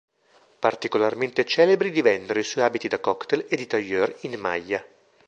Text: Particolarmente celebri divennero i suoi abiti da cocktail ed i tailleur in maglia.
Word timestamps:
Particolarmente 0.57 1.45
celebri 1.45 1.91
divennero 1.91 2.39
i 2.39 2.43
suoi 2.43 2.63
abiti 2.63 2.87
da 2.87 2.97
cocktail 2.99 3.45
ed 3.47 3.59
i 3.59 3.67
tailleur 3.67 4.15
in 4.21 4.39
maglia. 4.39 4.83